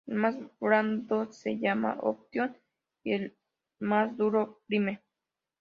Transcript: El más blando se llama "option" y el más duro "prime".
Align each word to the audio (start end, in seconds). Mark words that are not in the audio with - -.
El 0.07 0.15
más 0.15 0.35
blando 0.59 1.31
se 1.31 1.59
llama 1.59 1.95
"option" 2.01 2.57
y 3.03 3.11
el 3.13 3.37
más 3.79 4.17
duro 4.17 4.63
"prime". 4.65 5.03